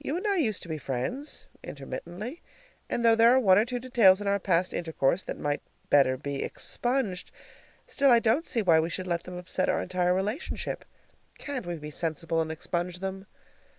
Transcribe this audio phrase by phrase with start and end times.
[0.00, 2.42] You and I used to be friends (intermittently),
[2.90, 6.18] and though there are one or two details in our past intercourse that might better
[6.18, 7.30] be expunged,
[7.86, 10.84] still I don't see why we should let them upset our entire relationship.
[11.38, 13.24] Can't we be sensible and expunge them?